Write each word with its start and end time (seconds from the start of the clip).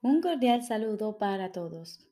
Un 0.00 0.20
cordial 0.20 0.62
saludo 0.62 1.18
para 1.18 1.50
todos. 1.50 2.06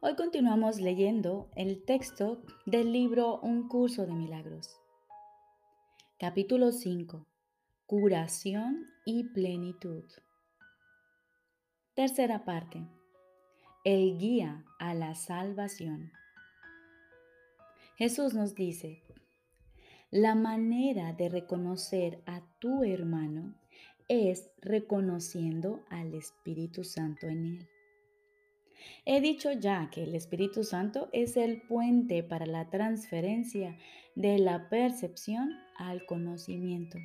Hoy 0.00 0.16
continuamos 0.16 0.80
leyendo 0.80 1.52
el 1.54 1.84
texto 1.84 2.42
del 2.66 2.90
libro 2.90 3.38
Un 3.42 3.68
curso 3.68 4.06
de 4.06 4.12
milagros. 4.12 4.76
Capítulo 6.18 6.72
5. 6.72 7.24
Curación 7.86 8.88
y 9.04 9.22
plenitud. 9.22 10.02
Tercera 11.94 12.44
parte. 12.44 12.88
El 13.84 14.18
guía 14.18 14.64
a 14.80 14.92
la 14.92 15.14
salvación. 15.14 16.10
Jesús 17.98 18.34
nos 18.34 18.56
dice, 18.56 19.00
la 20.10 20.34
manera 20.34 21.12
de 21.12 21.28
reconocer 21.28 22.20
a 22.26 22.42
tu 22.58 22.82
hermano 22.82 23.54
es 24.08 24.50
reconociendo 24.60 25.84
al 25.90 26.14
Espíritu 26.14 26.84
Santo 26.84 27.26
en 27.28 27.44
él. 27.46 27.68
He 29.04 29.20
dicho 29.20 29.52
ya 29.52 29.90
que 29.90 30.04
el 30.04 30.14
Espíritu 30.14 30.64
Santo 30.64 31.08
es 31.12 31.36
el 31.36 31.62
puente 31.62 32.22
para 32.22 32.46
la 32.46 32.68
transferencia 32.70 33.76
de 34.14 34.38
la 34.38 34.68
percepción 34.68 35.50
al 35.76 36.04
conocimiento, 36.06 36.98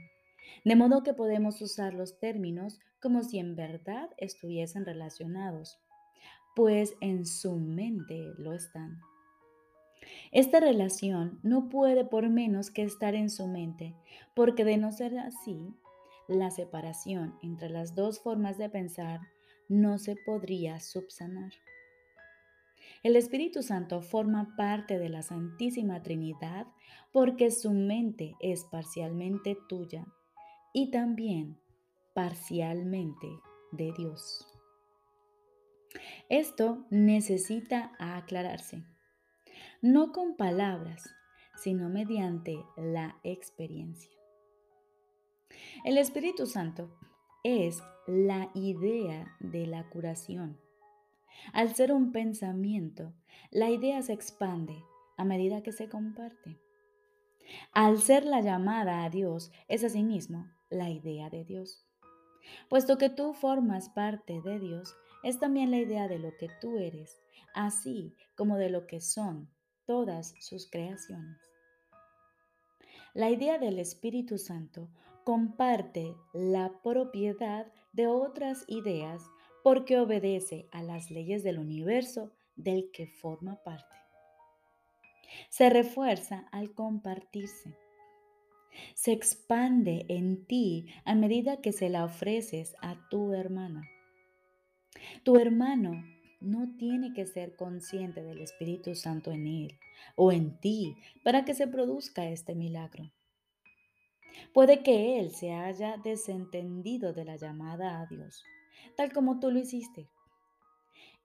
de 0.64 0.76
modo 0.76 1.04
que 1.04 1.14
podemos 1.14 1.62
usar 1.62 1.94
los 1.94 2.20
términos 2.20 2.80
como 3.02 3.24
si 3.24 3.40
en 3.40 3.56
verdad 3.56 4.10
estuviesen 4.18 4.86
relacionados, 4.86 5.80
pues 6.56 6.96
en 7.02 7.26
su 7.26 7.56
mente 7.58 8.34
lo 8.38 8.54
están. 8.54 9.00
Esta 10.32 10.60
relación 10.60 11.40
no 11.44 11.70
puede 11.70 12.06
por 12.06 12.30
menos 12.30 12.72
que 12.72 12.84
estar 12.84 13.16
en 13.16 13.30
su 13.30 13.48
mente, 13.48 13.96
porque 14.34 14.66
de 14.66 14.78
no 14.78 14.92
ser 14.92 15.18
así, 15.20 15.74
la 16.28 16.52
separación 16.52 17.38
entre 17.42 17.70
las 17.70 17.96
dos 17.96 18.20
formas 18.20 18.58
de 18.58 18.70
pensar 18.70 19.22
no 19.70 19.98
se 19.98 20.16
podría 20.16 20.80
subsanar. 20.80 21.52
El 23.04 23.16
Espíritu 23.16 23.64
Santo 23.64 24.02
forma 24.02 24.56
parte 24.56 24.98
de 24.98 25.10
la 25.10 25.22
Santísima 25.22 26.02
Trinidad 26.04 26.68
porque 27.12 27.52
su 27.52 27.72
mente 27.72 28.36
es 28.40 28.66
parcialmente 28.66 29.58
tuya 29.70 30.06
y 30.74 30.92
también 30.92 31.60
parcialmente 32.14 33.28
de 33.72 33.94
Dios. 33.98 34.46
Esto 36.30 36.86
necesita 36.90 37.94
aclararse, 38.00 38.84
no 39.82 40.12
con 40.12 40.36
palabras, 40.36 41.04
sino 41.56 41.90
mediante 41.90 42.58
la 42.76 43.20
experiencia. 43.24 44.17
El 45.84 45.98
Espíritu 45.98 46.46
Santo 46.46 46.90
es 47.44 47.82
la 48.08 48.50
idea 48.54 49.36
de 49.40 49.68
la 49.68 49.90
curación. 49.90 50.60
Al 51.54 51.76
ser 51.76 51.94
un 51.94 52.12
pensamiento, 52.12 53.14
la 53.52 53.70
idea 53.70 54.02
se 54.02 54.14
expande 54.14 54.84
a 55.18 55.24
medida 55.24 55.64
que 55.64 55.72
se 55.72 55.90
comparte. 55.90 56.60
Al 57.72 58.00
ser 58.00 58.26
la 58.26 58.42
llamada 58.42 59.04
a 59.04 59.10
Dios, 59.10 59.52
es 59.68 59.84
asimismo 59.84 60.48
la 60.70 60.90
idea 60.90 61.30
de 61.30 61.46
Dios. 61.46 61.86
Puesto 62.70 62.98
que 62.98 63.10
tú 63.10 63.34
formas 63.34 63.90
parte 63.90 64.42
de 64.42 64.60
Dios, 64.60 64.96
es 65.24 65.40
también 65.40 65.72
la 65.72 65.78
idea 65.78 66.08
de 66.08 66.20
lo 66.20 66.36
que 66.38 66.50
tú 66.62 66.78
eres, 66.78 67.20
así 67.54 68.16
como 68.36 68.58
de 68.58 68.70
lo 68.70 68.88
que 68.88 69.02
son 69.02 69.50
todas 69.86 70.36
sus 70.40 70.70
creaciones. 70.70 71.38
La 73.18 73.32
idea 73.32 73.58
del 73.58 73.80
Espíritu 73.80 74.38
Santo 74.38 74.92
comparte 75.24 76.14
la 76.34 76.72
propiedad 76.84 77.66
de 77.92 78.06
otras 78.06 78.64
ideas 78.68 79.24
porque 79.64 79.98
obedece 79.98 80.68
a 80.72 80.84
las 80.84 81.10
leyes 81.10 81.44
del 81.44 81.58
universo 81.58 82.32
del 82.56 82.92
que 82.92 83.08
forma 83.08 83.64
parte. 83.64 83.96
Se 85.50 85.72
refuerza 85.72 86.48
al 86.52 86.76
compartirse. 86.76 87.76
Se 88.94 89.14
expande 89.14 90.06
en 90.10 90.46
ti 90.46 90.86
a 91.04 91.16
medida 91.16 91.60
que 91.60 91.72
se 91.72 91.90
la 91.90 92.06
ofreces 92.06 92.76
a 92.84 93.10
tu 93.10 93.34
hermano. 93.34 93.82
Tu 95.24 95.38
hermano 95.38 96.04
no 96.40 96.76
tiene 96.78 97.14
que 97.14 97.26
ser 97.26 97.56
consciente 97.56 98.24
del 98.24 98.40
Espíritu 98.40 98.96
Santo 98.96 99.32
en 99.32 99.48
él 99.48 99.80
o 100.16 100.32
en 100.32 100.60
ti 100.60 100.96
para 101.24 101.46
que 101.46 101.54
se 101.54 101.68
produzca 101.68 102.28
este 102.30 102.56
milagro. 102.56 103.12
Puede 104.54 104.84
que 104.84 105.20
él 105.20 105.32
se 105.32 105.54
haya 105.54 105.98
desentendido 105.98 107.14
de 107.14 107.26
la 107.26 107.38
llamada 107.38 108.02
a 108.02 108.06
Dios, 108.06 108.44
tal 108.96 109.12
como 109.12 109.40
tú 109.40 109.52
lo 109.52 109.60
hiciste. 109.60 110.10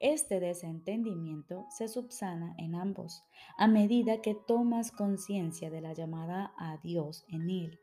Este 0.00 0.40
desentendimiento 0.40 1.66
se 1.70 1.86
subsana 1.86 2.54
en 2.58 2.74
ambos 2.74 3.22
a 3.56 3.68
medida 3.68 4.20
que 4.20 4.34
tomas 4.34 4.90
conciencia 4.90 5.70
de 5.70 5.80
la 5.80 5.92
llamada 5.92 6.52
a 6.58 6.78
Dios 6.78 7.24
en 7.28 7.50
él, 7.50 7.78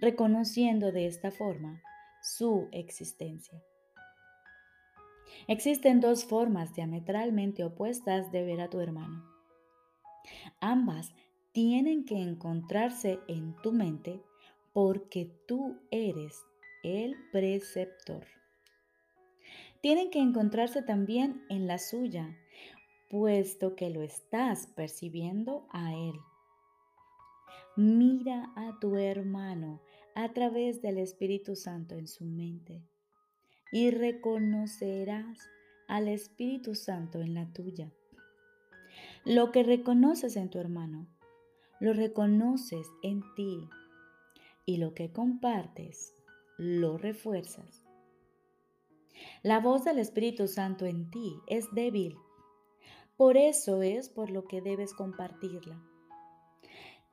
reconociendo 0.00 0.92
de 0.92 1.06
esta 1.06 1.30
forma 1.30 1.82
su 2.22 2.68
existencia. 2.72 3.62
Existen 5.48 6.00
dos 6.00 6.24
formas 6.24 6.74
diametralmente 6.74 7.64
opuestas 7.64 8.30
de 8.30 8.44
ver 8.44 8.60
a 8.60 8.70
tu 8.70 8.80
hermano. 8.80 9.24
Ambas 10.60 11.12
tienen 11.52 12.04
que 12.04 12.16
encontrarse 12.16 13.18
en 13.26 13.56
tu 13.62 13.72
mente 13.72 14.22
porque 14.72 15.30
tú 15.48 15.80
eres 15.90 16.40
el 16.84 17.16
preceptor. 17.32 18.24
Tienen 19.80 20.10
que 20.10 20.20
encontrarse 20.20 20.80
también 20.82 21.44
en 21.48 21.66
la 21.66 21.78
suya, 21.78 22.38
puesto 23.10 23.74
que 23.74 23.90
lo 23.90 24.02
estás 24.02 24.68
percibiendo 24.68 25.66
a 25.70 25.92
él. 25.92 26.14
Mira 27.76 28.52
a 28.54 28.78
tu 28.80 28.96
hermano 28.96 29.80
a 30.14 30.32
través 30.32 30.82
del 30.82 30.98
Espíritu 30.98 31.56
Santo 31.56 31.96
en 31.96 32.06
su 32.06 32.24
mente 32.24 32.82
y 33.72 33.90
reconocerás 33.90 35.48
al 35.88 36.06
Espíritu 36.06 36.74
Santo 36.74 37.20
en 37.20 37.34
la 37.34 37.52
tuya. 37.52 37.90
Lo 39.24 39.50
que 39.50 39.62
reconoces 39.62 40.36
en 40.36 40.50
tu 40.50 40.58
hermano, 40.58 41.08
lo 41.80 41.94
reconoces 41.94 42.86
en 43.02 43.22
ti 43.34 43.68
y 44.66 44.76
lo 44.76 44.94
que 44.94 45.10
compartes 45.10 46.14
lo 46.58 46.98
refuerzas. 46.98 47.82
La 49.42 49.58
voz 49.58 49.84
del 49.84 49.98
Espíritu 49.98 50.46
Santo 50.48 50.84
en 50.84 51.10
ti 51.10 51.34
es 51.46 51.72
débil. 51.72 52.16
Por 53.16 53.36
eso 53.36 53.82
es 53.82 54.08
por 54.08 54.30
lo 54.30 54.44
que 54.44 54.60
debes 54.60 54.92
compartirla. 54.92 55.82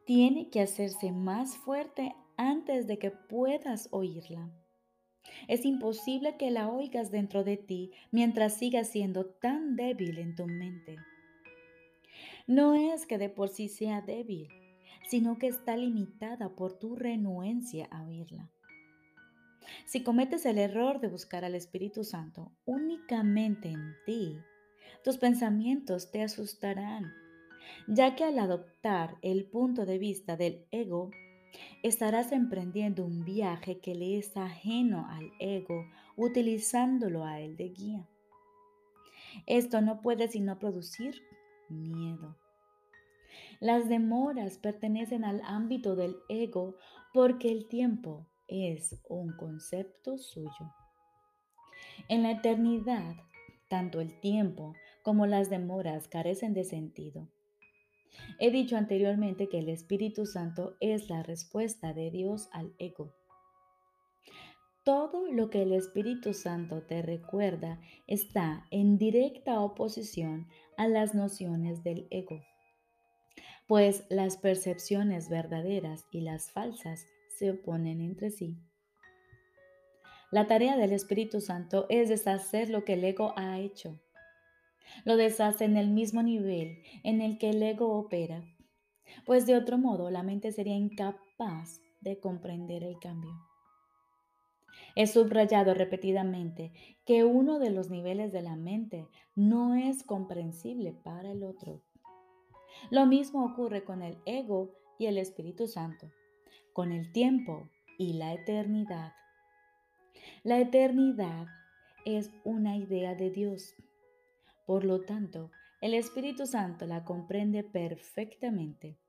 Tiene 0.05 0.49
que 0.49 0.61
hacerse 0.61 1.11
más 1.11 1.57
fuerte 1.57 2.15
antes 2.35 2.85
de 2.85 2.99
que 2.99 3.11
puedas 3.11 3.87
oírla. 3.91 4.51
Es 5.47 5.65
imposible 5.65 6.37
que 6.37 6.51
la 6.51 6.69
oigas 6.69 7.11
dentro 7.11 7.43
de 7.43 7.57
ti 7.57 7.91
mientras 8.11 8.57
sigas 8.57 8.89
siendo 8.89 9.25
tan 9.25 9.75
débil 9.75 10.19
en 10.19 10.35
tu 10.35 10.47
mente. 10.47 10.97
No 12.47 12.73
es 12.73 13.05
que 13.05 13.17
de 13.17 13.29
por 13.29 13.49
sí 13.49 13.69
sea 13.69 14.01
débil, 14.01 14.47
sino 15.07 15.37
que 15.37 15.47
está 15.47 15.77
limitada 15.77 16.49
por 16.55 16.77
tu 16.79 16.95
renuencia 16.95 17.87
a 17.91 18.03
oírla. 18.03 18.49
Si 19.85 20.03
cometes 20.03 20.45
el 20.45 20.57
error 20.57 20.99
de 20.99 21.07
buscar 21.07 21.45
al 21.45 21.55
Espíritu 21.55 22.03
Santo 22.03 22.51
únicamente 22.65 23.69
en 23.69 23.95
ti, 24.05 24.37
tus 25.03 25.17
pensamientos 25.17 26.11
te 26.11 26.23
asustarán, 26.23 27.13
ya 27.87 28.15
que 28.15 28.23
al 28.23 28.39
adoptar 28.39 29.17
el 29.21 29.45
punto 29.45 29.85
de 29.85 29.97
vista 29.97 30.35
del 30.35 30.65
ego, 30.71 31.11
estarás 31.83 32.31
emprendiendo 32.31 33.05
un 33.05 33.23
viaje 33.23 33.79
que 33.79 33.95
le 33.95 34.17
es 34.17 34.35
ajeno 34.37 35.07
al 35.09 35.31
ego, 35.39 35.85
utilizándolo 36.15 37.25
a 37.25 37.39
él 37.39 37.55
de 37.57 37.69
guía. 37.69 38.09
Esto 39.45 39.81
no 39.81 40.01
puede 40.01 40.27
sino 40.27 40.59
producir 40.59 41.21
miedo. 41.69 42.37
Las 43.59 43.89
demoras 43.89 44.57
pertenecen 44.57 45.23
al 45.23 45.41
ámbito 45.43 45.95
del 45.95 46.15
ego 46.29 46.75
porque 47.13 47.51
el 47.51 47.67
tiempo 47.67 48.27
es 48.47 49.01
un 49.07 49.35
concepto 49.37 50.17
suyo. 50.17 50.73
En 52.07 52.23
la 52.23 52.31
eternidad, 52.31 53.15
tanto 53.67 54.01
el 54.01 54.19
tiempo 54.19 54.73
como 55.03 55.27
las 55.27 55.49
demoras 55.49 56.07
carecen 56.07 56.53
de 56.53 56.63
sentido. 56.63 57.27
He 58.39 58.51
dicho 58.51 58.77
anteriormente 58.77 59.49
que 59.49 59.59
el 59.59 59.69
Espíritu 59.69 60.25
Santo 60.25 60.75
es 60.79 61.09
la 61.09 61.23
respuesta 61.23 61.93
de 61.93 62.11
Dios 62.11 62.49
al 62.51 62.73
ego. 62.79 63.13
Todo 64.85 65.31
lo 65.31 65.49
que 65.49 65.61
el 65.61 65.73
Espíritu 65.73 66.33
Santo 66.33 66.81
te 66.83 67.01
recuerda 67.01 67.79
está 68.07 68.65
en 68.71 68.97
directa 68.97 69.59
oposición 69.59 70.47
a 70.77 70.87
las 70.87 71.13
nociones 71.13 71.83
del 71.83 72.07
ego 72.09 72.41
pues 73.69 74.03
las 74.09 74.35
percepciones 74.35 75.29
verdaderas 75.29 76.07
y 76.09 76.21
las 76.21 76.49
falsas 76.49 77.05
se 77.37 77.51
oponen 77.51 78.01
entre 78.01 78.31
sí. 78.31 78.57
La 80.31 80.47
tarea 80.47 80.75
del 80.75 80.91
Espíritu 80.91 81.39
Santo 81.39 81.85
es 81.87 82.09
deshacer 82.09 82.71
lo 82.71 82.83
que 82.83 82.93
el 82.93 83.03
ego 83.03 83.31
ha 83.35 83.59
hecho. 83.59 83.99
Lo 85.05 85.17
deshace 85.17 85.65
en 85.65 85.77
el 85.77 85.89
mismo 85.89 86.23
nivel 86.23 86.83
en 87.03 87.21
el 87.21 87.37
que 87.37 87.51
el 87.51 87.61
ego 87.63 87.97
opera, 87.97 88.43
pues 89.25 89.45
de 89.45 89.55
otro 89.55 89.77
modo 89.77 90.09
la 90.09 90.23
mente 90.23 90.51
sería 90.51 90.75
incapaz 90.75 91.81
de 92.01 92.19
comprender 92.19 92.83
el 92.83 92.99
cambio. 92.99 93.31
He 94.95 95.07
subrayado 95.07 95.73
repetidamente 95.73 96.71
que 97.05 97.23
uno 97.23 97.59
de 97.59 97.69
los 97.69 97.89
niveles 97.89 98.31
de 98.31 98.41
la 98.41 98.55
mente 98.55 99.07
no 99.35 99.75
es 99.75 100.03
comprensible 100.03 100.93
para 100.93 101.31
el 101.31 101.43
otro. 101.43 101.81
Lo 102.89 103.05
mismo 103.05 103.45
ocurre 103.45 103.83
con 103.83 104.01
el 104.01 104.17
ego 104.25 104.73
y 104.97 105.05
el 105.05 105.17
Espíritu 105.17 105.67
Santo, 105.67 106.11
con 106.73 106.91
el 106.91 107.11
tiempo 107.11 107.69
y 107.97 108.13
la 108.13 108.33
eternidad. 108.33 109.13
La 110.43 110.59
eternidad 110.59 111.47
es 112.05 112.31
una 112.43 112.77
idea 112.77 113.15
de 113.15 113.29
Dios. 113.29 113.75
Por 114.69 114.85
lo 114.85 115.01
tanto, 115.01 115.49
el 115.81 115.95
Espíritu 115.95 116.45
Santo 116.45 116.85
la 116.85 117.03
comprende 117.03 117.63
perfectamente. 117.63 118.99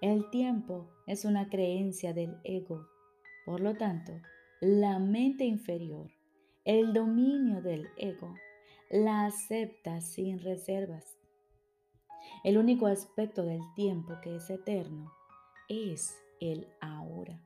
El 0.00 0.30
tiempo 0.30 0.88
es 1.08 1.24
una 1.24 1.48
creencia 1.48 2.14
del 2.14 2.38
ego. 2.44 2.86
Por 3.44 3.58
lo 3.58 3.76
tanto, 3.76 4.12
la 4.60 5.00
mente 5.00 5.42
inferior, 5.46 6.12
el 6.64 6.92
dominio 6.92 7.60
del 7.60 7.88
ego, 7.96 8.32
la 8.88 9.26
acepta 9.26 10.00
sin 10.00 10.38
reservas. 10.38 11.18
El 12.44 12.56
único 12.56 12.86
aspecto 12.86 13.42
del 13.42 13.62
tiempo 13.74 14.14
que 14.22 14.36
es 14.36 14.48
eterno 14.48 15.12
es 15.68 16.16
el 16.40 16.68
ahora. 16.80 17.42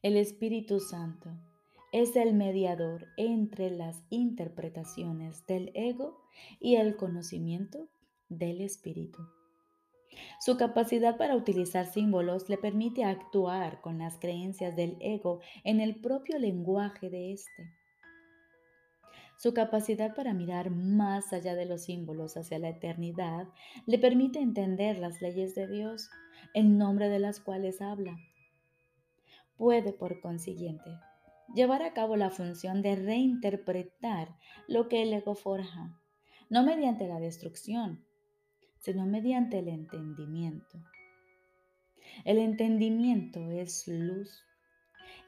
El 0.00 0.16
Espíritu 0.16 0.80
Santo 0.80 1.28
es 1.96 2.14
el 2.14 2.34
mediador 2.34 3.06
entre 3.16 3.70
las 3.70 4.02
interpretaciones 4.10 5.46
del 5.46 5.70
ego 5.72 6.20
y 6.60 6.76
el 6.76 6.94
conocimiento 6.94 7.88
del 8.28 8.60
Espíritu. 8.60 9.22
Su 10.38 10.58
capacidad 10.58 11.16
para 11.16 11.34
utilizar 11.34 11.86
símbolos 11.86 12.50
le 12.50 12.58
permite 12.58 13.04
actuar 13.04 13.80
con 13.80 13.96
las 13.96 14.18
creencias 14.18 14.76
del 14.76 14.98
ego 15.00 15.40
en 15.64 15.80
el 15.80 15.98
propio 15.98 16.38
lenguaje 16.38 17.08
de 17.08 17.32
éste. 17.32 17.72
Su 19.38 19.54
capacidad 19.54 20.14
para 20.14 20.34
mirar 20.34 20.68
más 20.68 21.32
allá 21.32 21.54
de 21.54 21.64
los 21.64 21.84
símbolos 21.84 22.36
hacia 22.36 22.58
la 22.58 22.68
eternidad 22.68 23.48
le 23.86 23.98
permite 23.98 24.38
entender 24.38 24.98
las 24.98 25.22
leyes 25.22 25.54
de 25.54 25.66
Dios 25.66 26.10
en 26.52 26.76
nombre 26.76 27.08
de 27.08 27.20
las 27.20 27.40
cuales 27.40 27.80
habla. 27.80 28.18
Puede, 29.56 29.94
por 29.94 30.20
consiguiente, 30.20 30.90
llevar 31.54 31.82
a 31.82 31.92
cabo 31.92 32.16
la 32.16 32.30
función 32.30 32.82
de 32.82 32.96
reinterpretar 32.96 34.36
lo 34.68 34.88
que 34.88 35.02
el 35.02 35.12
ego 35.12 35.34
forja, 35.34 35.98
no 36.48 36.62
mediante 36.62 37.06
la 37.06 37.20
destrucción, 37.20 38.04
sino 38.80 39.06
mediante 39.06 39.58
el 39.58 39.68
entendimiento. 39.68 40.78
El 42.24 42.38
entendimiento 42.38 43.50
es 43.50 43.86
luz 43.88 44.44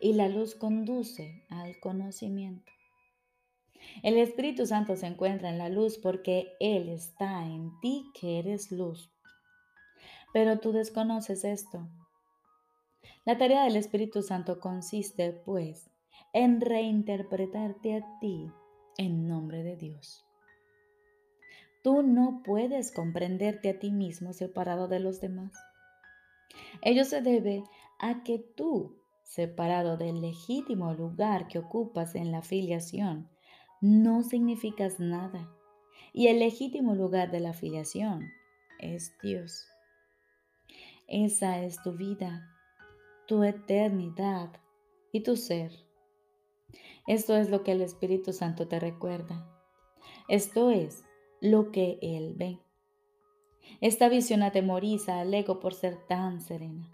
y 0.00 0.12
la 0.12 0.28
luz 0.28 0.54
conduce 0.54 1.44
al 1.50 1.78
conocimiento. 1.80 2.72
El 4.02 4.16
Espíritu 4.16 4.66
Santo 4.66 4.96
se 4.96 5.06
encuentra 5.06 5.50
en 5.50 5.58
la 5.58 5.68
luz 5.68 5.98
porque 5.98 6.52
Él 6.60 6.88
está 6.88 7.44
en 7.44 7.78
ti 7.80 8.10
que 8.18 8.38
eres 8.38 8.70
luz. 8.70 9.12
Pero 10.32 10.58
tú 10.58 10.72
desconoces 10.72 11.44
esto. 11.44 11.88
La 13.24 13.38
tarea 13.38 13.64
del 13.64 13.76
Espíritu 13.76 14.22
Santo 14.22 14.60
consiste, 14.60 15.32
pues, 15.32 15.90
en 16.32 16.60
reinterpretarte 16.60 17.96
a 17.96 18.18
ti 18.20 18.50
en 18.98 19.26
nombre 19.26 19.62
de 19.62 19.76
Dios. 19.76 20.24
Tú 21.82 22.02
no 22.02 22.42
puedes 22.44 22.92
comprenderte 22.92 23.70
a 23.70 23.78
ti 23.78 23.90
mismo 23.90 24.32
separado 24.32 24.88
de 24.88 25.00
los 25.00 25.20
demás. 25.20 25.52
Ello 26.82 27.04
se 27.04 27.22
debe 27.22 27.64
a 27.98 28.22
que 28.24 28.38
tú, 28.38 28.96
separado 29.22 29.96
del 29.96 30.20
legítimo 30.20 30.92
lugar 30.92 31.46
que 31.48 31.58
ocupas 31.58 32.14
en 32.14 32.32
la 32.32 32.42
filiación, 32.42 33.28
no 33.80 34.22
significas 34.22 34.98
nada. 34.98 35.48
Y 36.12 36.26
el 36.26 36.40
legítimo 36.40 36.94
lugar 36.94 37.30
de 37.30 37.40
la 37.40 37.52
filiación 37.52 38.28
es 38.78 39.16
Dios. 39.22 39.66
Esa 41.06 41.62
es 41.62 41.80
tu 41.82 41.92
vida, 41.92 42.54
tu 43.26 43.44
eternidad 43.44 44.50
y 45.12 45.22
tu 45.22 45.36
ser. 45.36 45.87
Esto 47.08 47.36
es 47.36 47.48
lo 47.48 47.64
que 47.64 47.72
el 47.72 47.80
Espíritu 47.80 48.34
Santo 48.34 48.68
te 48.68 48.78
recuerda. 48.78 49.50
Esto 50.28 50.70
es 50.70 51.04
lo 51.40 51.72
que 51.72 51.98
Él 52.02 52.34
ve. 52.36 52.60
Esta 53.80 54.10
visión 54.10 54.42
atemoriza 54.42 55.20
al 55.20 55.32
ego 55.32 55.58
por 55.58 55.72
ser 55.72 55.96
tan 56.06 56.42
serena. 56.42 56.90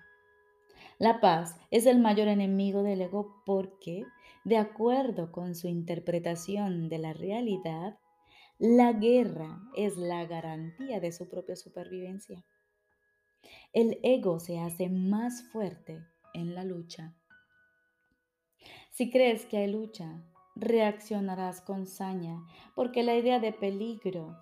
La 1.00 1.20
paz 1.20 1.58
es 1.72 1.87
el 1.87 1.99
mayor 1.99 2.28
enemigo 2.28 2.84
del 2.84 3.00
ego 3.00 3.43
porque, 3.44 4.05
de 4.44 4.56
acuerdo 4.56 5.32
con 5.32 5.56
su 5.56 5.66
interpretación 5.66 6.88
de 6.88 6.99
la 6.99 7.12
realidad, 7.12 7.99
la 8.60 8.93
guerra 8.93 9.58
es 9.76 9.96
la 9.96 10.26
garantía 10.26 11.00
de 11.00 11.10
su 11.10 11.28
propia 11.28 11.56
supervivencia. 11.56 12.44
El 13.72 13.99
ego 14.05 14.38
se 14.38 14.60
hace 14.60 14.88
más 14.88 15.43
fuerte 15.50 16.06
en 16.34 16.55
la 16.55 16.62
lucha. 16.62 17.17
Si 18.94 19.11
crees 19.11 19.44
que 19.46 19.56
hay 19.56 19.73
lucha, 19.73 20.23
reaccionarás 20.55 21.61
con 21.61 21.85
saña, 21.88 22.41
porque 22.76 23.02
la 23.02 23.17
idea 23.17 23.41
de 23.41 23.52
peligro 23.52 24.38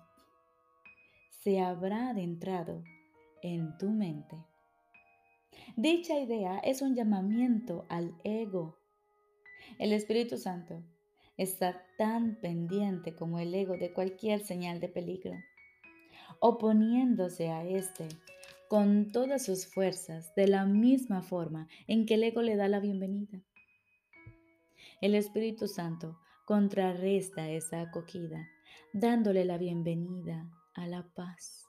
se 1.41 1.59
habrá 1.59 2.11
adentrado 2.11 2.83
en 3.41 3.75
tu 3.79 3.89
mente. 3.89 4.35
Dicha 5.75 6.19
idea 6.19 6.59
es 6.59 6.83
un 6.83 6.93
llamamiento 6.93 7.87
al 7.89 8.13
ego. 8.23 8.77
El 9.79 9.91
Espíritu 9.91 10.37
Santo 10.37 10.83
está 11.35 11.83
tan 11.97 12.35
pendiente 12.39 13.15
como 13.15 13.39
el 13.39 13.55
ego 13.55 13.75
de 13.77 13.91
cualquier 13.91 14.41
señal 14.41 14.79
de 14.79 14.87
peligro, 14.87 15.33
oponiéndose 16.39 17.49
a 17.49 17.65
éste 17.65 18.07
con 18.69 19.11
todas 19.11 19.43
sus 19.43 19.65
fuerzas 19.65 20.35
de 20.35 20.47
la 20.47 20.67
misma 20.67 21.23
forma 21.23 21.67
en 21.87 22.05
que 22.05 22.13
el 22.13 22.23
ego 22.23 22.43
le 22.43 22.55
da 22.55 22.67
la 22.67 22.79
bienvenida. 22.79 23.41
El 25.03 25.15
Espíritu 25.15 25.67
Santo 25.67 26.17
contrarresta 26.45 27.49
esa 27.49 27.81
acogida, 27.81 28.47
dándole 28.93 29.43
la 29.43 29.57
bienvenida 29.57 30.49
a 30.75 30.87
la 30.87 31.03
paz. 31.13 31.65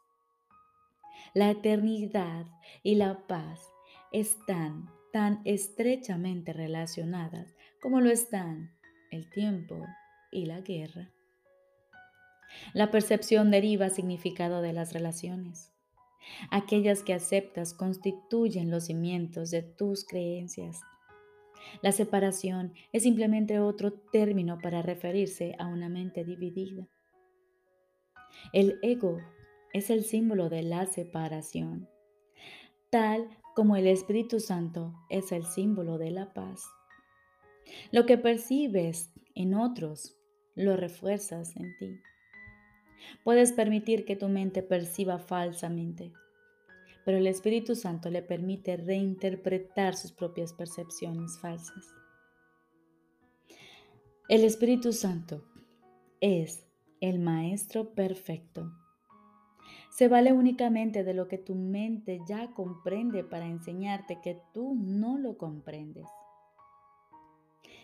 La 1.34 1.50
eternidad 1.50 2.46
y 2.84 2.94
la 2.94 3.26
paz 3.26 3.72
están 4.12 4.88
tan 5.12 5.40
estrechamente 5.44 6.52
relacionadas 6.52 7.56
como 7.82 8.00
lo 8.00 8.08
están 8.08 8.70
el 9.10 9.28
tiempo 9.30 9.84
y 10.30 10.46
la 10.46 10.60
guerra. 10.60 11.10
La 12.72 12.92
percepción 12.92 13.50
deriva 13.50 13.90
significado 13.90 14.62
de 14.62 14.72
las 14.72 14.92
relaciones. 14.92 15.72
Aquellas 16.52 17.02
que 17.02 17.14
aceptas 17.14 17.74
constituyen 17.74 18.70
los 18.70 18.84
cimientos 18.84 19.50
de 19.50 19.62
tus 19.62 20.04
creencias 20.04 20.78
la 21.82 21.92
separación 21.92 22.72
es 22.92 23.02
simplemente 23.02 23.58
otro 23.60 23.92
término 23.92 24.58
para 24.58 24.82
referirse 24.82 25.54
a 25.58 25.66
una 25.66 25.88
mente 25.88 26.24
dividida. 26.24 26.88
El 28.52 28.78
ego 28.82 29.20
es 29.72 29.90
el 29.90 30.04
símbolo 30.04 30.48
de 30.48 30.62
la 30.62 30.86
separación, 30.86 31.88
tal 32.90 33.28
como 33.54 33.76
el 33.76 33.86
Espíritu 33.86 34.40
Santo 34.40 34.94
es 35.08 35.32
el 35.32 35.44
símbolo 35.44 35.98
de 35.98 36.10
la 36.10 36.32
paz. 36.32 36.64
Lo 37.92 38.06
que 38.06 38.18
percibes 38.18 39.12
en 39.34 39.54
otros, 39.54 40.16
lo 40.54 40.76
refuerzas 40.76 41.56
en 41.56 41.76
ti. 41.78 42.00
Puedes 43.22 43.52
permitir 43.52 44.04
que 44.04 44.16
tu 44.16 44.28
mente 44.28 44.62
perciba 44.62 45.18
falsamente 45.18 46.12
pero 47.04 47.18
el 47.18 47.26
Espíritu 47.26 47.74
Santo 47.74 48.10
le 48.10 48.22
permite 48.22 48.76
reinterpretar 48.76 49.94
sus 49.94 50.12
propias 50.12 50.52
percepciones 50.52 51.38
falsas. 51.38 51.94
El 54.28 54.44
Espíritu 54.44 54.92
Santo 54.92 55.44
es 56.20 56.66
el 57.00 57.18
Maestro 57.18 57.94
perfecto. 57.94 58.72
Se 59.90 60.08
vale 60.08 60.32
únicamente 60.32 61.04
de 61.04 61.14
lo 61.14 61.28
que 61.28 61.38
tu 61.38 61.54
mente 61.54 62.20
ya 62.26 62.52
comprende 62.52 63.22
para 63.22 63.46
enseñarte 63.46 64.20
que 64.22 64.40
tú 64.52 64.74
no 64.74 65.18
lo 65.18 65.36
comprendes. 65.36 66.06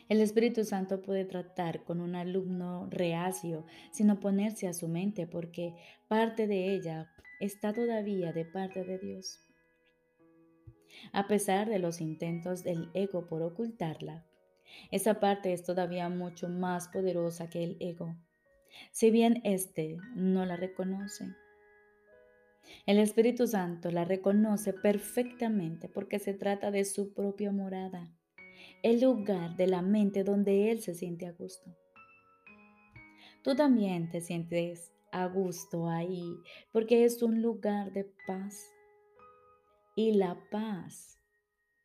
El 0.08 0.20
Espíritu 0.20 0.64
Santo 0.64 1.02
puede 1.02 1.24
tratar 1.24 1.84
con 1.84 2.00
un 2.00 2.16
alumno 2.16 2.88
reacio 2.90 3.64
sin 3.92 4.10
oponerse 4.10 4.66
a 4.66 4.72
su 4.72 4.88
mente 4.88 5.28
porque 5.28 5.76
parte 6.08 6.48
de 6.48 6.74
ella 6.74 7.12
está 7.40 7.72
todavía 7.72 8.32
de 8.32 8.44
parte 8.44 8.84
de 8.84 8.98
Dios. 8.98 9.40
A 11.12 11.26
pesar 11.26 11.68
de 11.68 11.78
los 11.78 12.00
intentos 12.00 12.62
del 12.62 12.90
ego 12.94 13.26
por 13.26 13.42
ocultarla, 13.42 14.26
esa 14.90 15.18
parte 15.18 15.52
es 15.52 15.64
todavía 15.64 16.08
mucho 16.08 16.48
más 16.48 16.88
poderosa 16.88 17.48
que 17.48 17.64
el 17.64 17.76
ego, 17.80 18.16
si 18.92 19.10
bien 19.10 19.40
éste 19.44 19.96
no 20.14 20.44
la 20.44 20.56
reconoce. 20.56 21.34
El 22.86 22.98
Espíritu 22.98 23.46
Santo 23.46 23.90
la 23.90 24.04
reconoce 24.04 24.72
perfectamente 24.72 25.88
porque 25.88 26.18
se 26.18 26.34
trata 26.34 26.70
de 26.70 26.84
su 26.84 27.14
propia 27.14 27.50
morada, 27.50 28.12
el 28.82 29.00
lugar 29.00 29.56
de 29.56 29.66
la 29.66 29.82
mente 29.82 30.22
donde 30.22 30.70
Él 30.70 30.80
se 30.80 30.94
siente 30.94 31.26
a 31.26 31.32
gusto. 31.32 31.74
Tú 33.42 33.56
también 33.56 34.10
te 34.10 34.20
sientes 34.20 34.92
a 35.12 35.26
gusto 35.26 35.88
ahí 35.88 36.36
porque 36.72 37.04
es 37.04 37.22
un 37.22 37.42
lugar 37.42 37.92
de 37.92 38.04
paz. 38.26 38.72
Y 39.96 40.12
la 40.12 40.38
paz 40.50 41.18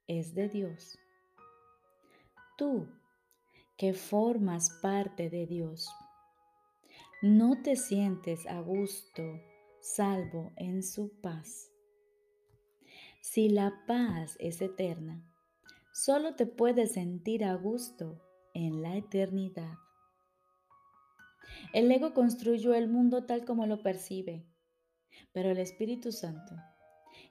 es 0.07 0.35
de 0.35 0.47
Dios. 0.49 0.97
Tú 2.57 2.87
que 3.77 3.93
formas 3.93 4.69
parte 4.81 5.29
de 5.29 5.45
Dios, 5.45 5.89
no 7.21 7.61
te 7.61 7.75
sientes 7.75 8.45
a 8.47 8.61
gusto 8.61 9.23
salvo 9.81 10.53
en 10.55 10.83
su 10.83 11.11
paz. 11.21 11.71
Si 13.21 13.49
la 13.49 13.83
paz 13.87 14.37
es 14.39 14.61
eterna, 14.61 15.23
solo 15.93 16.35
te 16.35 16.45
puedes 16.45 16.93
sentir 16.93 17.43
a 17.43 17.55
gusto 17.55 18.21
en 18.53 18.81
la 18.81 18.95
eternidad. 18.95 19.84
El 21.75 21.91
ego 21.91 22.13
construyó 22.13 22.73
el 22.73 22.87
mundo 22.87 23.25
tal 23.25 23.43
como 23.43 23.67
lo 23.67 23.83
percibe, 23.83 24.45
pero 25.33 25.51
el 25.51 25.57
Espíritu 25.57 26.13
Santo, 26.13 26.55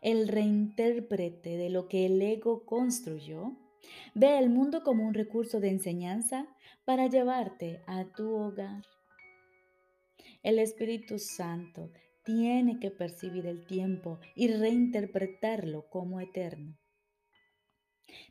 el 0.03 0.29
reintérprete 0.29 1.57
de 1.57 1.71
lo 1.71 1.89
que 1.89 2.05
el 2.05 2.21
ego 2.21 2.67
construyó, 2.67 3.57
ve 4.15 4.37
el 4.37 4.51
mundo 4.51 4.83
como 4.83 5.09
un 5.09 5.15
recurso 5.15 5.61
de 5.61 5.71
enseñanza 5.71 6.47
para 6.85 7.07
llevarte 7.07 7.81
a 7.87 8.05
tu 8.05 8.35
hogar. 8.35 8.83
El 10.43 10.59
Espíritu 10.59 11.19
Santo 11.19 11.91
tiene 12.23 12.79
que 12.81 12.91
percibir 12.91 13.47
el 13.47 13.65
tiempo 13.65 14.21
y 14.35 14.49
reinterpretarlo 14.49 15.89
como 15.89 16.21
eterno. 16.21 16.77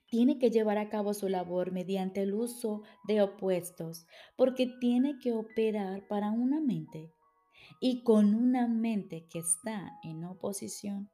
Tiene 0.07 0.39
que 0.39 0.49
llevar 0.49 0.77
a 0.77 0.89
cabo 0.89 1.13
su 1.13 1.29
labor 1.29 1.71
mediante 1.71 2.21
el 2.21 2.33
uso 2.33 2.83
de 3.07 3.21
opuestos, 3.21 4.05
porque 4.35 4.67
tiene 4.79 5.17
que 5.19 5.33
operar 5.33 6.07
para 6.07 6.31
una 6.31 6.59
mente 6.59 7.11
y 7.79 8.03
con 8.03 8.35
una 8.35 8.67
mente 8.67 9.25
que 9.29 9.39
está 9.39 9.99
en 10.03 10.23
oposición. 10.23 11.09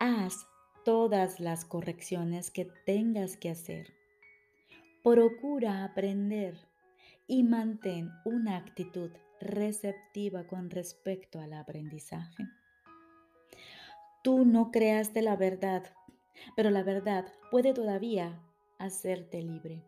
Haz 0.00 0.46
todas 0.84 1.40
las 1.40 1.64
correcciones 1.64 2.50
que 2.50 2.66
tengas 2.86 3.36
que 3.36 3.50
hacer. 3.50 3.92
Procura 5.02 5.84
aprender 5.84 6.56
y 7.26 7.42
mantén 7.42 8.10
una 8.24 8.56
actitud 8.56 9.10
receptiva 9.40 10.46
con 10.46 10.70
respecto 10.70 11.40
al 11.40 11.52
aprendizaje. 11.52 12.44
Tú 14.22 14.44
no 14.44 14.70
creaste 14.70 15.22
la 15.22 15.36
verdad, 15.36 15.84
pero 16.56 16.70
la 16.70 16.82
verdad 16.82 17.26
puede 17.50 17.72
todavía 17.72 18.42
hacerte 18.78 19.42
libre. 19.42 19.84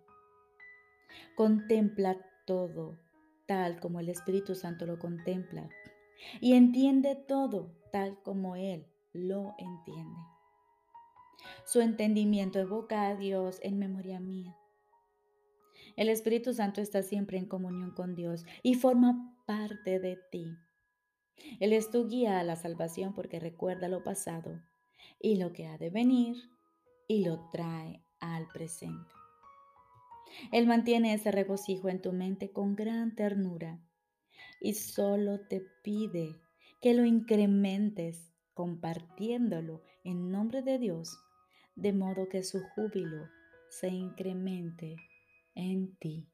Contempla 1.36 2.16
todo 2.46 2.98
tal 3.46 3.80
como 3.80 4.00
el 4.00 4.08
Espíritu 4.08 4.54
Santo 4.54 4.86
lo 4.86 4.98
contempla 4.98 5.68
y 6.40 6.54
entiende 6.54 7.16
todo 7.16 7.74
tal 7.92 8.20
como 8.22 8.56
Él 8.56 8.86
lo 9.12 9.54
entiende. 9.58 10.20
Su 11.64 11.80
entendimiento 11.80 12.58
evoca 12.58 13.08
a 13.08 13.16
Dios 13.16 13.58
en 13.62 13.78
memoria 13.78 14.20
mía. 14.20 14.56
El 15.96 16.08
Espíritu 16.08 16.52
Santo 16.52 16.80
está 16.80 17.02
siempre 17.02 17.38
en 17.38 17.46
comunión 17.46 17.90
con 17.92 18.14
Dios 18.14 18.44
y 18.62 18.74
forma 18.74 19.36
parte 19.46 19.98
de 19.98 20.18
ti. 20.30 20.56
Él 21.58 21.72
es 21.72 21.90
tu 21.90 22.06
guía 22.06 22.38
a 22.38 22.44
la 22.44 22.56
salvación 22.56 23.14
porque 23.14 23.40
recuerda 23.40 23.88
lo 23.88 24.04
pasado 24.04 24.60
y 25.20 25.36
lo 25.36 25.52
que 25.52 25.66
ha 25.66 25.78
de 25.78 25.90
venir 25.90 26.36
y 27.08 27.24
lo 27.24 27.50
trae 27.50 28.02
al 28.20 28.48
presente. 28.48 29.12
Él 30.52 30.66
mantiene 30.66 31.14
ese 31.14 31.30
regocijo 31.30 31.88
en 31.88 32.00
tu 32.00 32.12
mente 32.12 32.52
con 32.52 32.76
gran 32.76 33.14
ternura 33.14 33.80
y 34.60 34.74
solo 34.74 35.40
te 35.40 35.62
pide 35.82 36.40
que 36.80 36.94
lo 36.94 37.04
incrementes 37.04 38.32
compartiéndolo 38.54 39.82
en 40.04 40.30
nombre 40.30 40.62
de 40.62 40.78
Dios, 40.78 41.18
de 41.74 41.92
modo 41.92 42.28
que 42.28 42.42
su 42.42 42.60
júbilo 42.74 43.28
se 43.68 43.88
incremente 43.88 44.96
en 45.54 45.96
ti. 45.96 46.28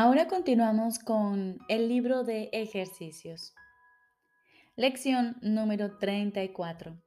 Ahora 0.00 0.28
continuamos 0.28 1.00
con 1.00 1.58
el 1.66 1.88
libro 1.88 2.22
de 2.22 2.50
ejercicios. 2.52 3.52
Lección 4.76 5.38
número 5.42 5.98
34. 5.98 7.02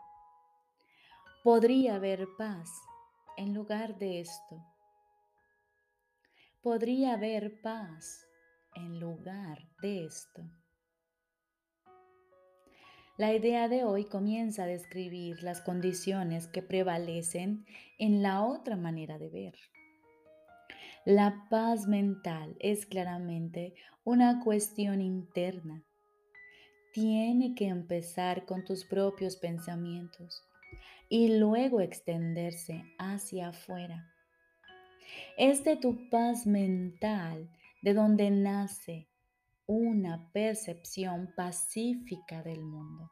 Podría 1.42 1.96
haber 1.96 2.28
paz 2.38 2.70
en 3.38 3.54
lugar 3.54 3.98
de 3.98 4.20
esto. 4.20 4.58
Podría 6.62 7.14
haber 7.14 7.62
paz 7.62 8.28
en 8.76 9.00
lugar 9.00 9.60
de 9.82 10.04
esto. 10.04 10.42
La 13.16 13.34
idea 13.34 13.70
de 13.70 13.86
hoy 13.86 14.04
comienza 14.04 14.64
a 14.64 14.68
describir 14.68 15.44
las 15.44 15.62
condiciones 15.62 16.48
que 16.48 16.62
prevalecen 16.62 17.66
en 17.98 18.22
la 18.22 18.44
otra 18.44 18.76
manera 18.76 19.18
de 19.18 19.30
ver. 19.30 19.54
La 21.06 21.48
paz 21.50 21.88
mental 21.88 22.56
es 22.60 22.86
claramente 22.86 23.74
una 24.04 24.40
cuestión 24.44 25.02
interna. 25.02 25.84
Tiene 26.94 27.56
que 27.56 27.70
empezar 27.70 28.46
con 28.46 28.64
tus 28.66 28.86
propios 28.86 29.36
pensamientos 29.36 30.44
y 31.10 31.40
luego 31.40 31.82
extenderse 31.82 32.84
hacia 33.00 33.50
afuera. 33.50 34.14
Es 35.40 35.64
de 35.64 35.76
tu 35.76 36.08
paz 36.12 36.46
mental 36.46 37.50
de 37.82 37.96
donde 37.96 38.30
nace 38.30 39.08
una 39.66 40.30
percepción 40.34 41.34
pacífica 41.36 42.44
del 42.44 42.62
mundo. 42.62 43.10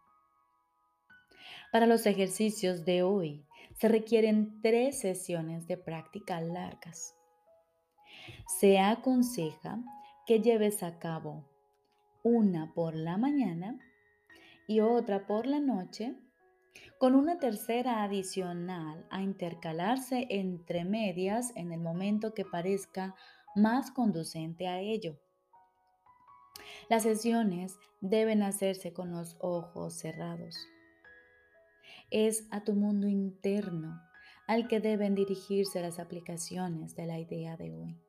Para 1.72 1.88
los 1.88 2.06
ejercicios 2.06 2.86
de 2.86 3.02
hoy 3.02 3.48
se 3.80 3.88
requieren 3.88 4.62
tres 4.62 5.00
sesiones 5.00 5.66
de 5.66 5.78
práctica 5.78 6.40
largas. 6.40 7.19
Se 8.60 8.80
aconseja 8.80 9.80
que 10.26 10.42
lleves 10.42 10.84
a 10.84 11.00
cabo 11.00 11.46
una 12.24 12.74
por 12.74 12.96
la 12.96 13.18
mañana 13.18 13.80
y 14.68 14.82
otra 14.82 15.26
por 15.26 15.48
la 15.48 15.60
noche, 15.60 16.16
con 17.00 17.16
una 17.16 17.40
tercera 17.40 18.04
adicional 18.04 19.08
a 19.10 19.22
intercalarse 19.22 20.28
entre 20.30 20.86
medias 20.86 21.52
en 21.56 21.72
el 21.72 21.80
momento 21.80 22.34
que 22.34 22.46
parezca 22.46 23.16
más 23.56 23.90
conducente 23.92 24.68
a 24.68 24.80
ello. 24.80 25.18
Las 26.90 27.04
sesiones 27.04 27.78
deben 28.02 28.44
hacerse 28.44 28.94
con 28.94 29.12
los 29.12 29.38
ojos 29.40 29.96
cerrados. 29.96 30.56
Es 32.12 32.48
a 32.52 32.64
tu 32.64 32.74
mundo 32.74 33.08
interno 33.08 34.02
al 34.48 34.68
que 34.68 34.80
deben 34.80 35.16
dirigirse 35.16 35.82
las 35.82 36.00
aplicaciones 36.00 36.96
de 36.96 37.06
la 37.06 37.20
idea 37.20 37.56
de 37.56 37.74
hoy. 37.74 38.09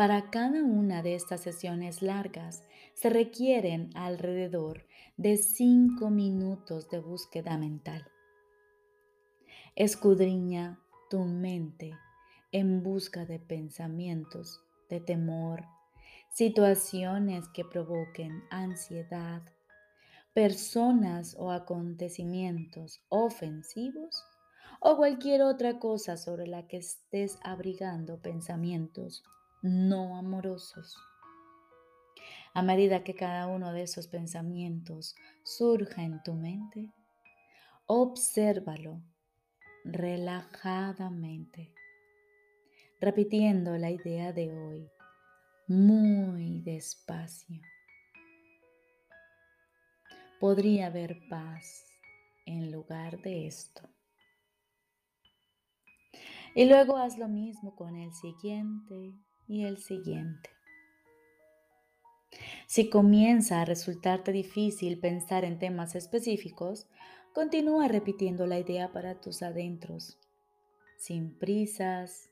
Para 0.00 0.30
cada 0.30 0.64
una 0.64 1.02
de 1.02 1.14
estas 1.14 1.42
sesiones 1.42 2.00
largas 2.00 2.64
se 2.94 3.10
requieren 3.10 3.90
alrededor 3.94 4.86
de 5.18 5.36
cinco 5.36 6.08
minutos 6.08 6.88
de 6.88 7.00
búsqueda 7.00 7.58
mental. 7.58 8.10
Escudriña 9.76 10.80
tu 11.10 11.24
mente 11.24 11.92
en 12.50 12.82
busca 12.82 13.26
de 13.26 13.40
pensamientos 13.40 14.62
de 14.88 15.00
temor, 15.00 15.66
situaciones 16.30 17.46
que 17.48 17.66
provoquen 17.66 18.42
ansiedad, 18.48 19.42
personas 20.32 21.36
o 21.38 21.50
acontecimientos 21.50 23.02
ofensivos 23.10 24.24
o 24.80 24.96
cualquier 24.96 25.42
otra 25.42 25.78
cosa 25.78 26.16
sobre 26.16 26.46
la 26.46 26.66
que 26.66 26.78
estés 26.78 27.38
abrigando 27.42 28.22
pensamientos 28.22 29.22
no 29.62 30.16
amorosos. 30.16 30.96
A 32.52 32.62
medida 32.62 33.04
que 33.04 33.14
cada 33.14 33.46
uno 33.46 33.72
de 33.72 33.82
esos 33.82 34.08
pensamientos 34.08 35.14
surja 35.44 36.02
en 36.02 36.22
tu 36.22 36.34
mente, 36.34 36.92
obsérvalo 37.86 39.00
relajadamente, 39.84 41.72
repitiendo 43.00 43.76
la 43.78 43.90
idea 43.90 44.32
de 44.32 44.52
hoy 44.52 44.90
muy 45.68 46.60
despacio. 46.62 47.60
Podría 50.40 50.86
haber 50.86 51.28
paz 51.28 51.86
en 52.46 52.72
lugar 52.72 53.20
de 53.22 53.46
esto. 53.46 53.88
Y 56.54 56.64
luego 56.64 56.96
haz 56.96 57.16
lo 57.16 57.28
mismo 57.28 57.76
con 57.76 57.94
el 57.94 58.12
siguiente 58.12 59.14
y 59.50 59.64
el 59.64 59.78
siguiente. 59.78 60.50
Si 62.68 62.88
comienza 62.88 63.60
a 63.60 63.64
resultarte 63.64 64.30
difícil 64.30 65.00
pensar 65.00 65.44
en 65.44 65.58
temas 65.58 65.96
específicos, 65.96 66.86
continúa 67.34 67.88
repitiendo 67.88 68.46
la 68.46 68.60
idea 68.60 68.92
para 68.92 69.20
tus 69.20 69.42
adentros, 69.42 70.20
sin 70.96 71.36
prisas 71.36 72.30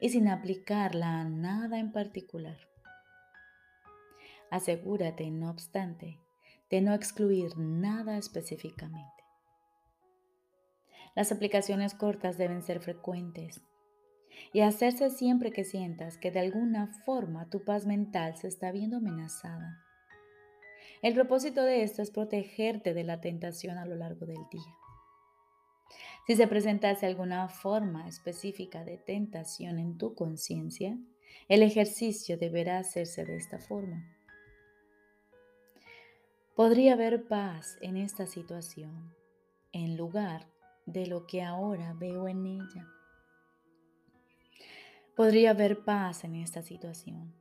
y 0.00 0.08
sin 0.08 0.26
aplicarla 0.26 1.20
a 1.20 1.24
nada 1.24 1.78
en 1.78 1.92
particular. 1.92 2.58
Asegúrate, 4.50 5.30
no 5.30 5.48
obstante, 5.48 6.18
de 6.70 6.80
no 6.80 6.92
excluir 6.92 7.56
nada 7.56 8.18
específicamente. 8.18 9.22
Las 11.14 11.30
aplicaciones 11.30 11.94
cortas 11.94 12.36
deben 12.36 12.62
ser 12.62 12.80
frecuentes 12.80 13.62
y 14.52 14.60
hacerse 14.60 15.10
siempre 15.10 15.50
que 15.50 15.64
sientas 15.64 16.18
que 16.18 16.30
de 16.30 16.40
alguna 16.40 16.88
forma 17.04 17.48
tu 17.48 17.64
paz 17.64 17.86
mental 17.86 18.36
se 18.36 18.48
está 18.48 18.72
viendo 18.72 18.98
amenazada. 18.98 19.82
El 21.02 21.14
propósito 21.14 21.62
de 21.62 21.82
esto 21.82 22.02
es 22.02 22.10
protegerte 22.10 22.94
de 22.94 23.04
la 23.04 23.20
tentación 23.20 23.78
a 23.78 23.86
lo 23.86 23.96
largo 23.96 24.26
del 24.26 24.48
día. 24.50 24.76
Si 26.26 26.36
se 26.36 26.46
presentase 26.46 27.06
alguna 27.06 27.48
forma 27.48 28.06
específica 28.06 28.84
de 28.84 28.98
tentación 28.98 29.78
en 29.78 29.98
tu 29.98 30.14
conciencia, 30.14 30.96
el 31.48 31.62
ejercicio 31.62 32.38
deberá 32.38 32.78
hacerse 32.78 33.24
de 33.24 33.36
esta 33.36 33.58
forma. 33.58 34.16
Podría 36.54 36.92
haber 36.92 37.26
paz 37.26 37.76
en 37.80 37.96
esta 37.96 38.26
situación 38.26 39.14
en 39.72 39.96
lugar 39.96 40.46
de 40.86 41.06
lo 41.06 41.26
que 41.26 41.42
ahora 41.42 41.94
veo 41.94 42.28
en 42.28 42.46
ella. 42.46 42.86
Podría 45.16 45.50
haber 45.50 45.84
paz 45.84 46.24
en 46.24 46.36
esta 46.36 46.62
situación 46.62 47.34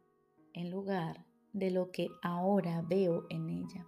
en 0.54 0.70
lugar 0.70 1.26
de 1.54 1.72
lo 1.72 1.92
que 1.92 2.10
ahora 2.22 2.82
veo 2.82 3.26
en 3.30 3.50
ella. 3.50 3.86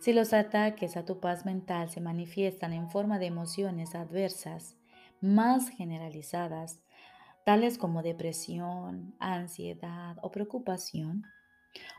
Si 0.00 0.12
los 0.12 0.32
ataques 0.32 0.96
a 0.96 1.04
tu 1.04 1.20
paz 1.20 1.46
mental 1.46 1.88
se 1.88 2.00
manifiestan 2.00 2.72
en 2.72 2.90
forma 2.90 3.18
de 3.18 3.26
emociones 3.26 3.94
adversas 3.94 4.76
más 5.20 5.68
generalizadas, 5.68 6.82
tales 7.44 7.78
como 7.78 8.02
depresión, 8.02 9.14
ansiedad 9.18 10.16
o 10.22 10.30
preocupación, 10.30 11.22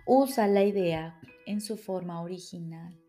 usa 0.06 0.48
la 0.48 0.64
idea 0.64 1.20
en 1.46 1.62
su 1.62 1.78
forma 1.78 2.22
original 2.22 3.04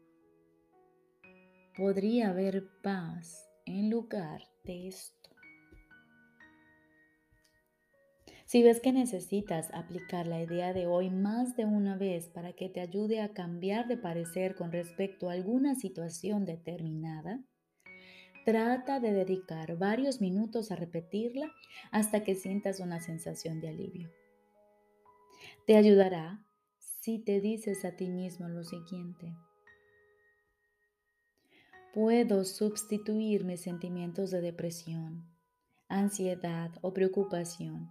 podría 1.76 2.30
haber 2.30 2.68
paz 2.82 3.50
en 3.66 3.90
lugar 3.90 4.42
de 4.62 4.88
esto. 4.88 5.13
Si 8.54 8.62
ves 8.62 8.78
que 8.78 8.92
necesitas 8.92 9.68
aplicar 9.74 10.28
la 10.28 10.40
idea 10.40 10.72
de 10.72 10.86
hoy 10.86 11.10
más 11.10 11.56
de 11.56 11.64
una 11.64 11.96
vez 11.96 12.28
para 12.28 12.52
que 12.52 12.68
te 12.68 12.80
ayude 12.80 13.20
a 13.20 13.32
cambiar 13.32 13.88
de 13.88 13.96
parecer 13.96 14.54
con 14.54 14.70
respecto 14.70 15.28
a 15.28 15.32
alguna 15.32 15.74
situación 15.74 16.44
determinada, 16.44 17.42
trata 18.44 19.00
de 19.00 19.12
dedicar 19.12 19.76
varios 19.76 20.20
minutos 20.20 20.70
a 20.70 20.76
repetirla 20.76 21.50
hasta 21.90 22.22
que 22.22 22.36
sientas 22.36 22.78
una 22.78 23.00
sensación 23.00 23.60
de 23.60 23.70
alivio. 23.70 24.12
Te 25.66 25.76
ayudará 25.76 26.46
si 26.78 27.18
te 27.18 27.40
dices 27.40 27.84
a 27.84 27.96
ti 27.96 28.08
mismo 28.08 28.48
lo 28.48 28.62
siguiente 28.62 29.34
puedo 31.92 32.44
sustituir 32.44 33.44
mis 33.44 33.62
sentimientos 33.62 34.30
de 34.30 34.40
depresión, 34.40 35.28
ansiedad 35.88 36.70
o 36.82 36.92
preocupación, 36.92 37.90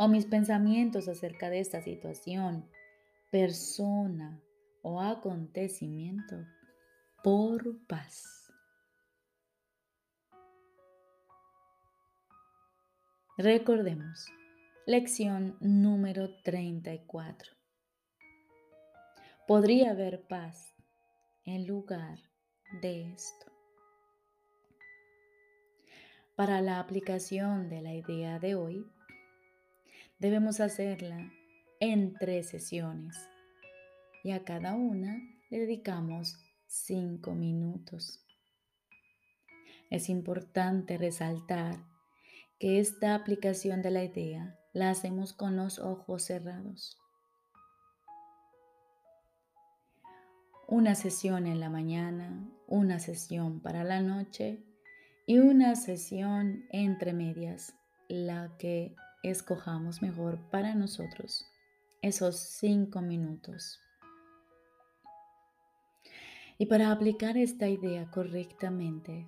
o 0.00 0.08
mis 0.08 0.24
pensamientos 0.24 1.08
acerca 1.08 1.50
de 1.50 1.60
esta 1.60 1.82
situación, 1.82 2.66
persona 3.30 4.40
o 4.80 4.98
acontecimiento, 4.98 6.36
por 7.22 7.76
paz. 7.86 8.50
Recordemos, 13.36 14.24
lección 14.86 15.58
número 15.60 16.34
34. 16.44 17.52
Podría 19.46 19.90
haber 19.90 20.26
paz 20.26 20.74
en 21.44 21.66
lugar 21.66 22.18
de 22.80 23.12
esto. 23.12 23.52
Para 26.36 26.62
la 26.62 26.80
aplicación 26.80 27.68
de 27.68 27.82
la 27.82 27.92
idea 27.92 28.38
de 28.38 28.54
hoy, 28.54 28.90
debemos 30.20 30.60
hacerla 30.60 31.32
en 31.80 32.14
tres 32.14 32.48
sesiones 32.48 33.16
y 34.22 34.30
a 34.30 34.44
cada 34.44 34.74
una 34.74 35.20
le 35.50 35.58
dedicamos 35.58 36.36
cinco 36.66 37.34
minutos. 37.34 38.24
Es 39.90 40.08
importante 40.08 40.98
resaltar 40.98 41.84
que 42.60 42.78
esta 42.78 43.14
aplicación 43.14 43.82
de 43.82 43.90
la 43.90 44.04
idea 44.04 44.56
la 44.72 44.90
hacemos 44.90 45.32
con 45.32 45.56
los 45.56 45.78
ojos 45.80 46.22
cerrados. 46.22 47.00
una 50.70 50.94
sesión 50.94 51.48
en 51.48 51.58
la 51.58 51.68
mañana, 51.68 52.48
una 52.68 53.00
sesión 53.00 53.58
para 53.58 53.82
la 53.82 54.00
noche 54.00 54.62
y 55.26 55.38
una 55.38 55.74
sesión 55.74 56.64
entre 56.70 57.12
medias, 57.12 57.74
la 58.08 58.56
que 58.56 58.94
escojamos 59.22 60.02
mejor 60.02 60.38
para 60.50 60.74
nosotros, 60.74 61.46
esos 62.02 62.36
cinco 62.36 63.00
minutos. 63.00 63.80
Y 66.58 66.66
para 66.66 66.92
aplicar 66.92 67.36
esta 67.36 67.68
idea 67.68 68.10
correctamente, 68.10 69.26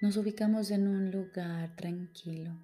nos 0.00 0.16
ubicamos 0.16 0.70
en 0.70 0.88
un 0.88 1.10
lugar 1.10 1.76
tranquilo. 1.76 2.56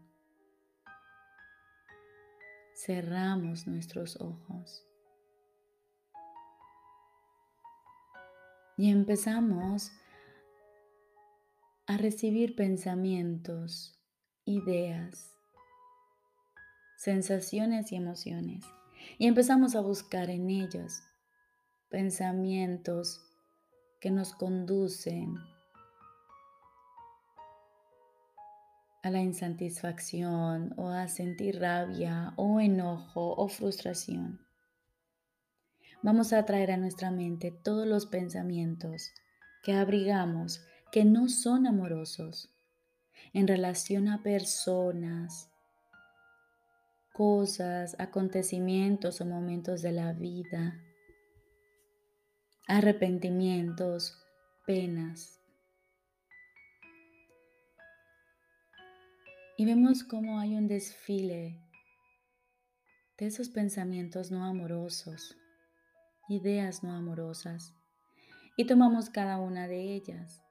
Cerramos 2.74 3.66
nuestros 3.66 4.20
ojos 4.20 4.86
y 8.76 8.90
empezamos 8.90 9.92
a 11.86 11.96
recibir 11.96 12.56
pensamientos, 12.56 13.95
ideas, 14.46 15.34
sensaciones 16.96 17.92
y 17.92 17.96
emociones. 17.96 18.64
Y 19.18 19.26
empezamos 19.26 19.74
a 19.74 19.80
buscar 19.80 20.30
en 20.30 20.48
ellos 20.48 21.02
pensamientos 21.90 23.20
que 24.00 24.10
nos 24.10 24.32
conducen 24.32 25.34
a 29.02 29.10
la 29.10 29.20
insatisfacción 29.20 30.74
o 30.76 30.88
a 30.88 31.08
sentir 31.08 31.60
rabia 31.60 32.32
o 32.36 32.60
enojo 32.60 33.34
o 33.36 33.48
frustración. 33.48 34.40
Vamos 36.02 36.32
a 36.32 36.44
traer 36.44 36.70
a 36.70 36.76
nuestra 36.76 37.10
mente 37.10 37.50
todos 37.50 37.86
los 37.86 38.06
pensamientos 38.06 39.12
que 39.62 39.74
abrigamos 39.74 40.64
que 40.92 41.04
no 41.04 41.28
son 41.28 41.66
amorosos 41.66 42.55
en 43.32 43.46
relación 43.46 44.08
a 44.08 44.22
personas, 44.22 45.50
cosas, 47.12 47.96
acontecimientos 47.98 49.20
o 49.20 49.26
momentos 49.26 49.82
de 49.82 49.92
la 49.92 50.12
vida, 50.12 50.80
arrepentimientos, 52.66 54.22
penas. 54.66 55.40
Y 59.58 59.64
vemos 59.64 60.04
cómo 60.04 60.38
hay 60.38 60.54
un 60.56 60.68
desfile 60.68 61.60
de 63.16 63.26
esos 63.26 63.48
pensamientos 63.48 64.30
no 64.30 64.44
amorosos 64.44 65.36
ideas 66.28 66.82
no 66.82 66.92
amorosas 66.92 67.74
y 68.56 68.66
tomamos 68.66 69.10
cada 69.10 69.38
una 69.38 69.68
de 69.68 69.94
ellas 69.94 70.42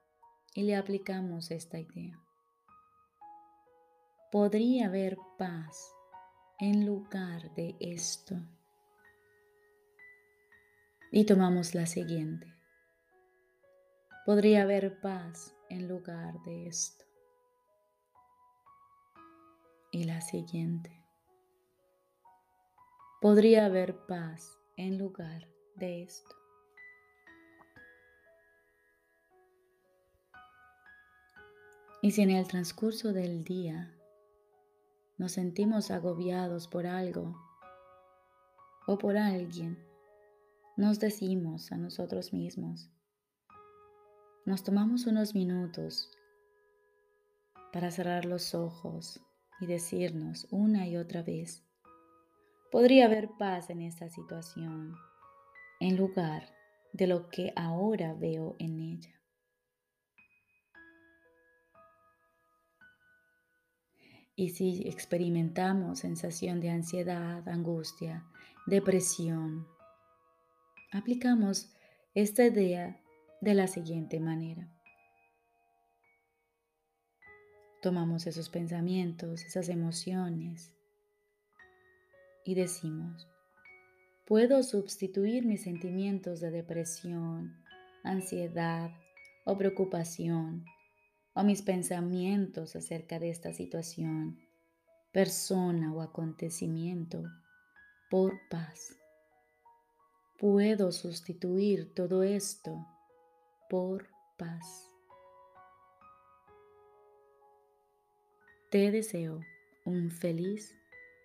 y 0.54 0.62
le 0.62 0.76
aplicamos 0.76 1.50
esta 1.50 1.78
idea. 1.78 2.18
Podría 4.38 4.88
haber 4.88 5.16
paz 5.38 5.94
en 6.58 6.84
lugar 6.84 7.54
de 7.54 7.74
esto. 7.80 8.34
Y 11.10 11.24
tomamos 11.24 11.74
la 11.74 11.86
siguiente. 11.86 12.54
Podría 14.26 14.64
haber 14.64 15.00
paz 15.00 15.56
en 15.70 15.88
lugar 15.88 16.34
de 16.42 16.66
esto. 16.66 17.06
Y 19.90 20.04
la 20.04 20.20
siguiente. 20.20 21.02
Podría 23.22 23.64
haber 23.64 23.96
paz 24.04 24.58
en 24.76 24.98
lugar 24.98 25.48
de 25.76 26.02
esto. 26.02 26.36
Y 32.02 32.10
si 32.10 32.20
en 32.20 32.32
el 32.32 32.46
transcurso 32.46 33.14
del 33.14 33.42
día 33.42 33.95
nos 35.18 35.32
sentimos 35.32 35.90
agobiados 35.90 36.68
por 36.68 36.86
algo 36.86 37.34
o 38.86 38.98
por 38.98 39.16
alguien, 39.16 39.78
nos 40.76 41.00
decimos 41.00 41.72
a 41.72 41.76
nosotros 41.76 42.32
mismos, 42.32 42.90
nos 44.44 44.62
tomamos 44.62 45.06
unos 45.06 45.34
minutos 45.34 46.10
para 47.72 47.90
cerrar 47.90 48.24
los 48.26 48.54
ojos 48.54 49.20
y 49.60 49.66
decirnos 49.66 50.46
una 50.50 50.86
y 50.86 50.96
otra 50.96 51.22
vez, 51.22 51.64
podría 52.70 53.06
haber 53.06 53.30
paz 53.38 53.70
en 53.70 53.80
esta 53.80 54.08
situación 54.10 54.94
en 55.80 55.96
lugar 55.96 56.54
de 56.92 57.06
lo 57.06 57.28
que 57.28 57.52
ahora 57.56 58.14
veo 58.14 58.56
en 58.58 58.80
ella. 58.80 59.15
Y 64.38 64.50
si 64.50 64.86
experimentamos 64.86 66.00
sensación 66.00 66.60
de 66.60 66.68
ansiedad, 66.68 67.48
angustia, 67.48 68.22
depresión, 68.66 69.66
aplicamos 70.92 71.72
esta 72.14 72.44
idea 72.44 73.00
de 73.40 73.54
la 73.54 73.66
siguiente 73.66 74.20
manera. 74.20 74.70
Tomamos 77.80 78.26
esos 78.26 78.50
pensamientos, 78.50 79.42
esas 79.42 79.70
emociones 79.70 80.74
y 82.44 82.54
decimos, 82.54 83.26
puedo 84.26 84.62
sustituir 84.62 85.46
mis 85.46 85.62
sentimientos 85.62 86.40
de 86.40 86.50
depresión, 86.50 87.56
ansiedad 88.04 88.90
o 89.46 89.56
preocupación 89.56 90.66
o 91.36 91.44
mis 91.44 91.60
pensamientos 91.60 92.74
acerca 92.76 93.18
de 93.18 93.28
esta 93.28 93.52
situación, 93.52 94.38
persona 95.12 95.92
o 95.92 96.00
acontecimiento 96.00 97.22
por 98.10 98.40
paz. 98.48 98.96
Puedo 100.38 100.92
sustituir 100.92 101.92
todo 101.94 102.22
esto 102.22 102.86
por 103.68 104.08
paz. 104.38 104.90
Te 108.70 108.90
deseo 108.90 109.40
un 109.84 110.10
feliz 110.10 110.74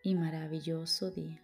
y 0.03 0.15
maravilloso 0.15 1.09
día. 1.09 1.41